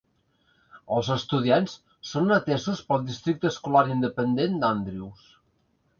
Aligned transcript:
Els 0.95 1.09
estudiants 1.15 1.75
són 2.13 2.35
atesos 2.37 2.81
pel 2.89 3.05
Districte 3.13 3.51
Escolar 3.53 3.87
Independent 3.97 4.57
d'Andrews. 4.65 5.33